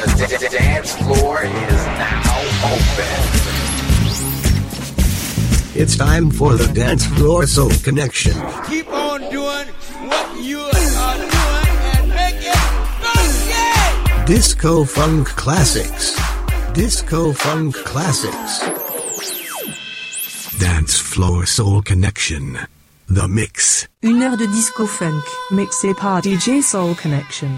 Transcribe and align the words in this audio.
The 0.00 0.26
d- 0.28 0.36
d- 0.48 0.56
dance 0.56 0.92
floor 0.96 1.42
is 1.42 1.80
now 2.04 2.38
open. 2.72 3.12
It's 5.74 5.96
time 5.96 6.30
for 6.30 6.54
the 6.56 6.66
dance 6.74 7.04
floor 7.06 7.46
soul 7.46 7.70
connection. 7.82 8.34
Keep 8.68 8.88
on 8.92 9.20
doing 9.30 9.66
what 10.10 10.26
you 10.42 10.60
are 10.60 11.16
doing 11.16 11.74
and 11.94 12.08
make 12.08 12.40
it 12.40 12.62
funky. 13.02 14.24
Disco 14.26 14.84
funk 14.84 15.28
classics. 15.28 16.16
Disco 16.72 17.32
funk 17.32 17.74
classics. 17.84 18.60
Dance 20.58 20.98
floor 20.98 21.46
soul 21.46 21.82
connection. 21.82 22.58
The 23.08 23.26
mix. 23.28 23.86
Une 24.02 24.22
heure 24.22 24.36
de 24.36 24.46
disco 24.46 24.86
funk 24.86 25.24
mixé 25.50 25.94
par 25.94 26.22
DJ 26.22 26.62
Soul 26.62 26.94
Connection. 26.94 27.48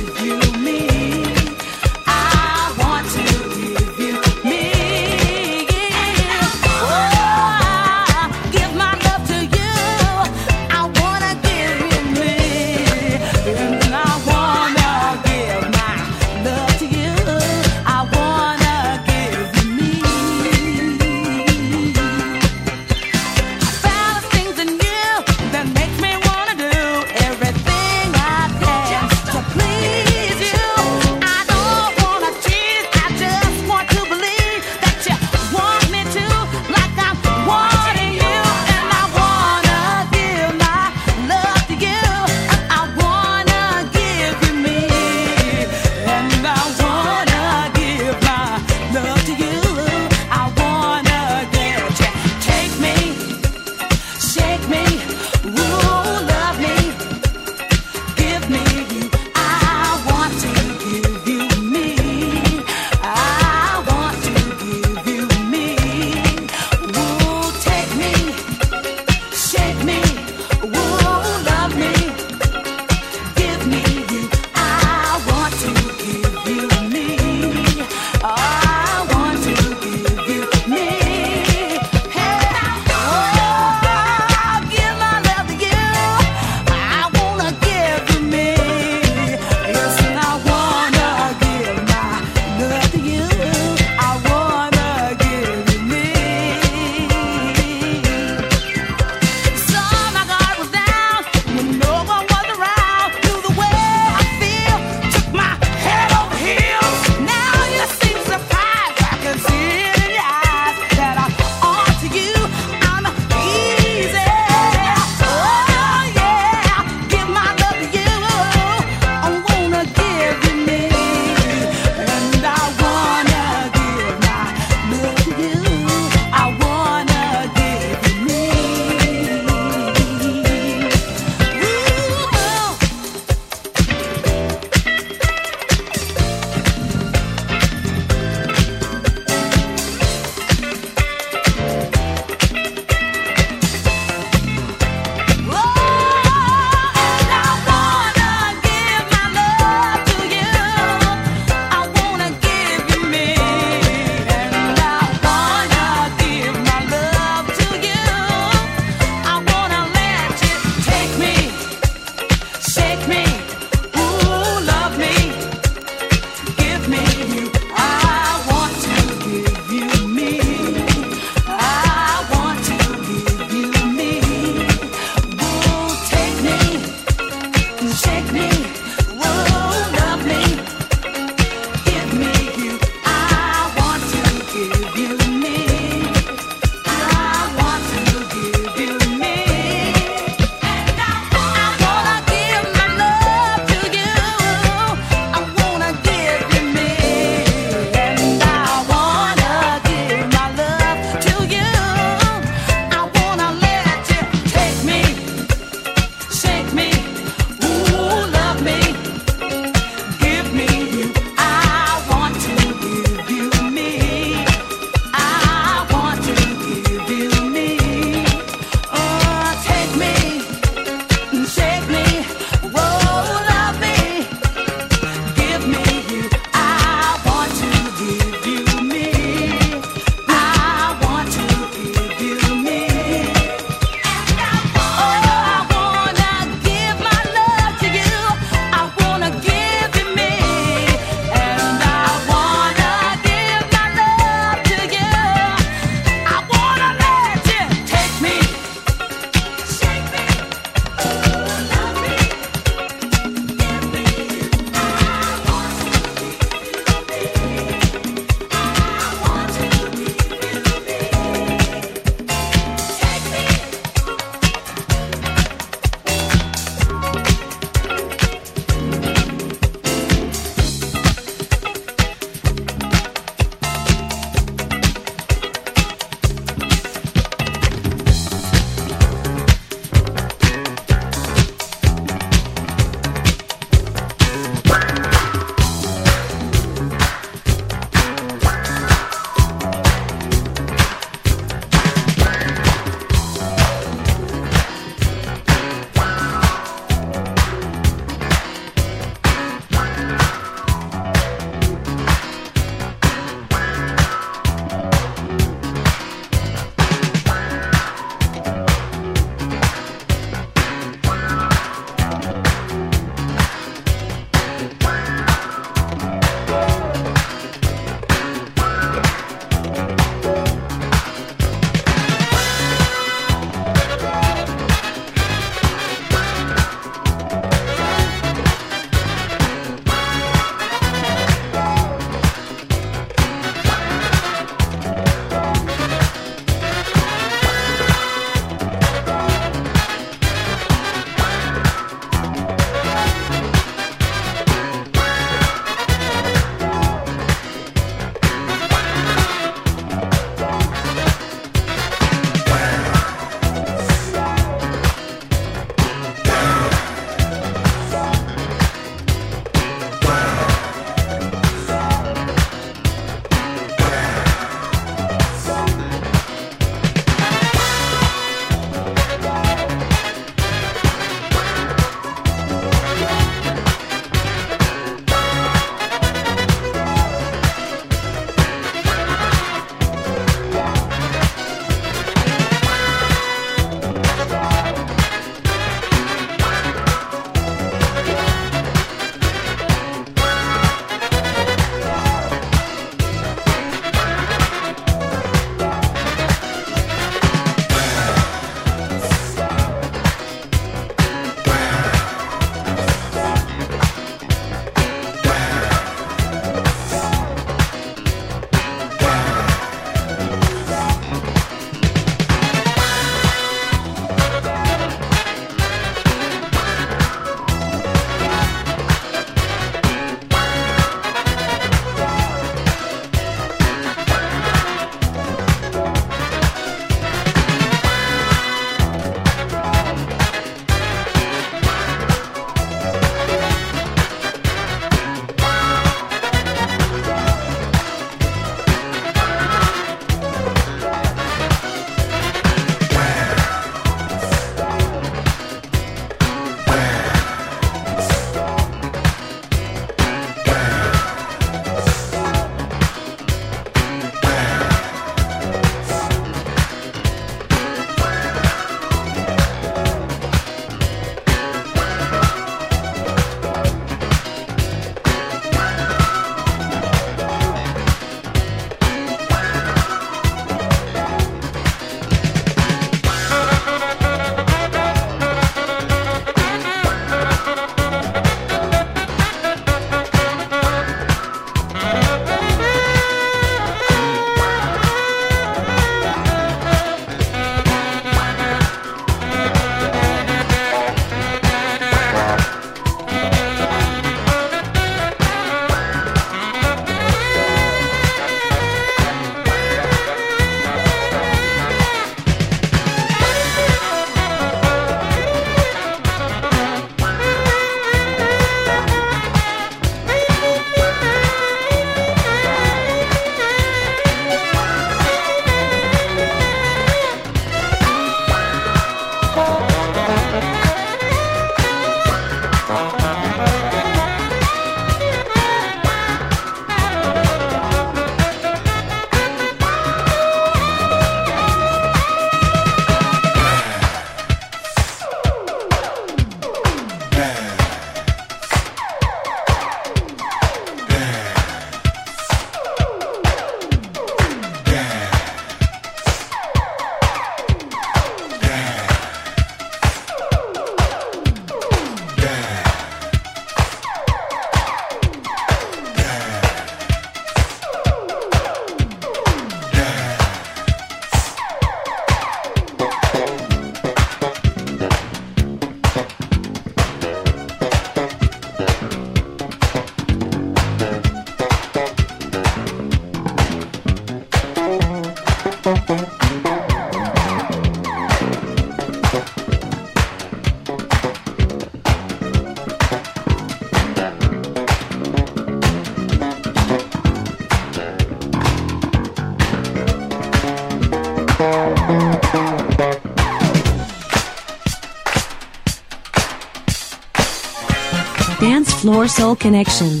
Your 599.02 599.08
Soul 599.08 599.34
Connection. 599.34 600.00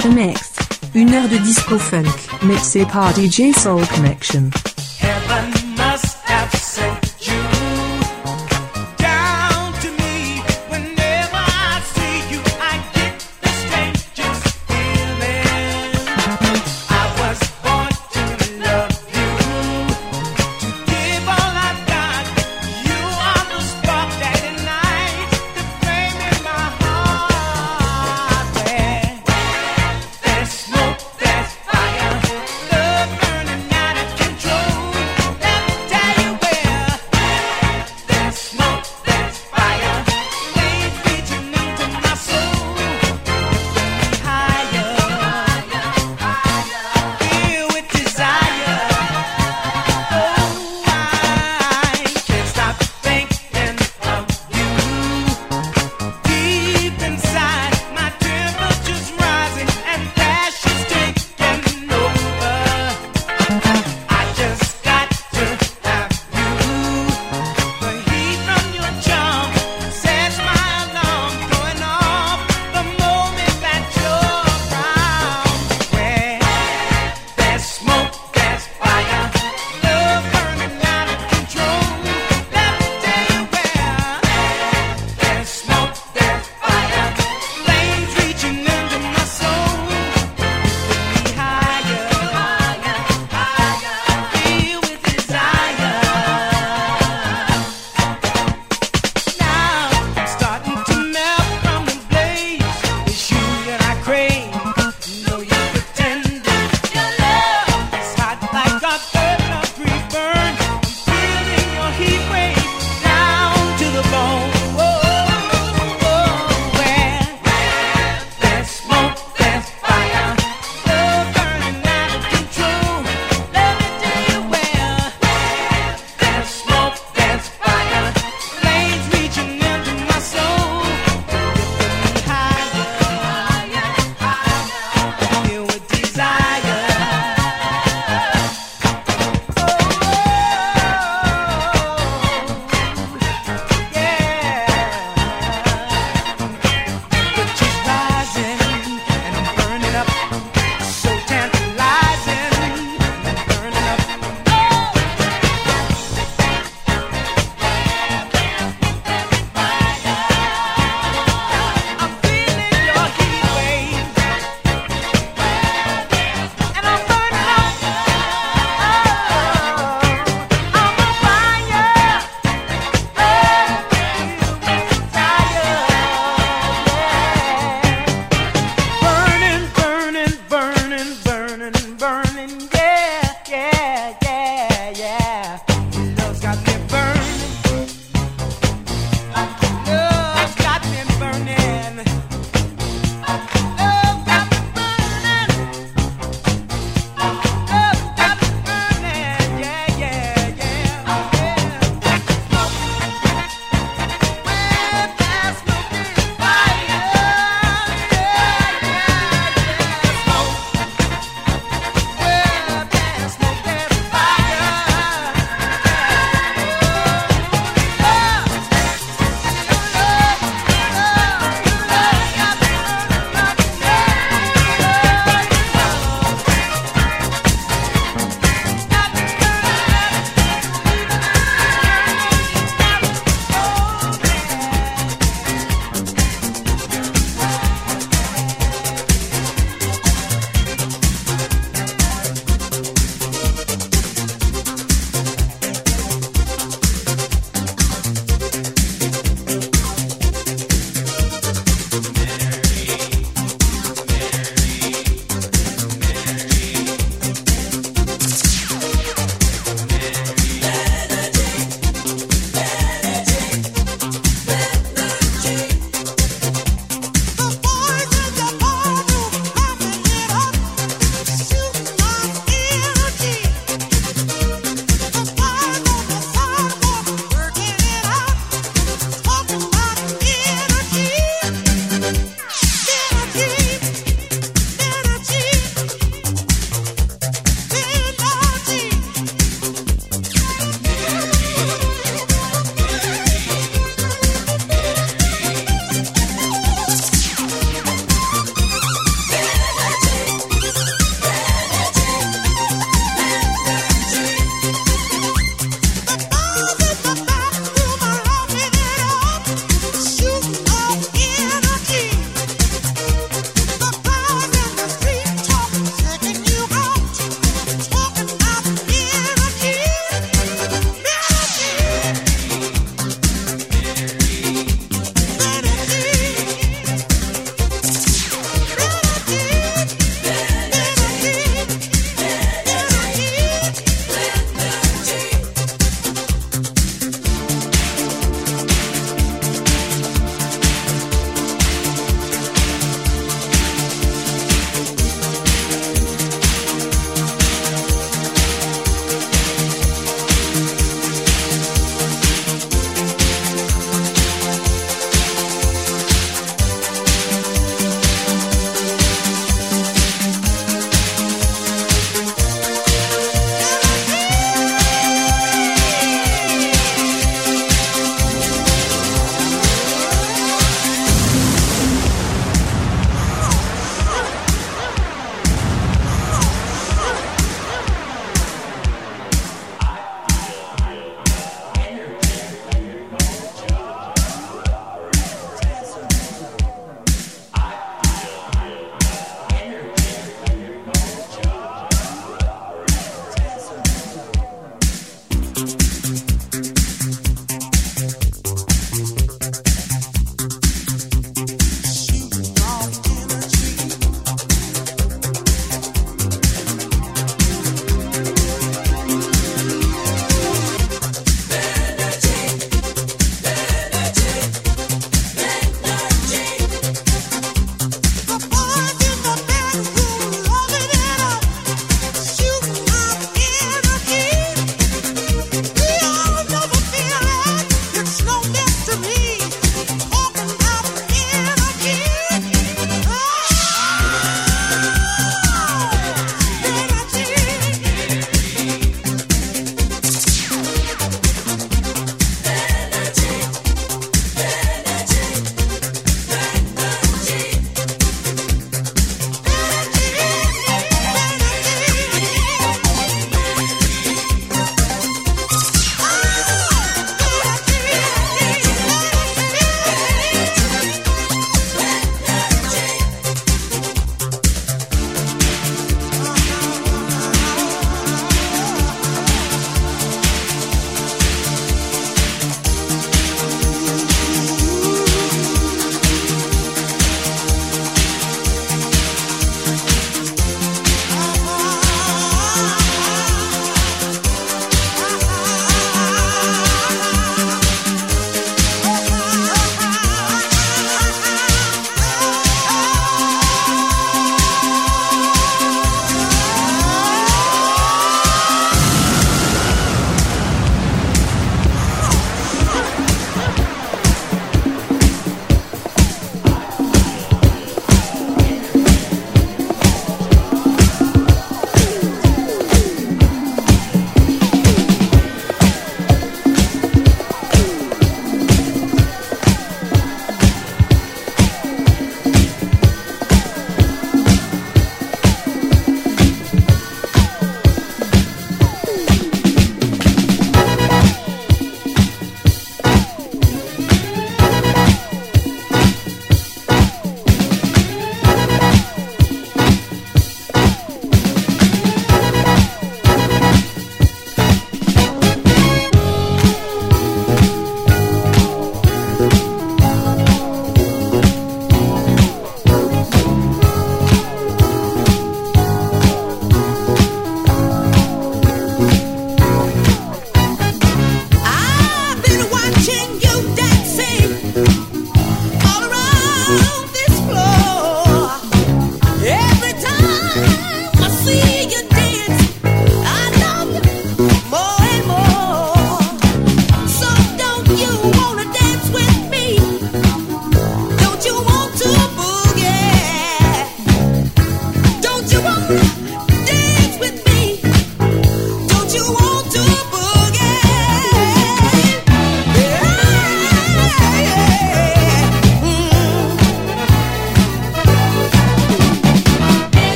The 0.00 0.08
Mix. 0.08 0.56
Une 0.94 1.12
heure 1.12 1.28
de 1.28 1.36
disco 1.36 1.76
funk, 1.76 2.08
mixée 2.44 2.86
par 2.86 3.12
DJ 3.14 3.54
Soul 3.54 3.86
Connection. 3.94 4.50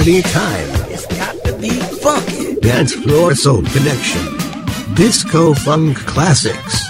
party 0.00 0.22
time. 0.22 0.68
It's 0.90 1.04
got 1.18 1.36
to 1.44 1.52
be 1.58 1.68
funky. 1.68 2.54
Dance 2.60 2.94
Floor 2.94 3.34
Soul 3.34 3.62
Connection. 3.64 4.38
Disco 4.94 5.52
Funk 5.52 5.98
Classics. 6.06 6.89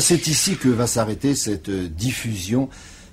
C'est 0.00 0.26
ici 0.26 0.56
que 0.56 0.68
va 0.68 0.86
s'arrêter 0.86 1.34
cette 1.34 1.68
euh, 1.68 1.88
diffusion 1.88 2.68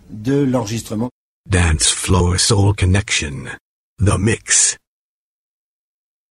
de 0.10 0.34
l'enregistrement. 0.44 1.10
Dance 1.50 1.90
Floor 1.90 2.40
Soul 2.40 2.76
Connection. 2.76 3.46
The 4.00 4.18
Mix. 4.18 4.59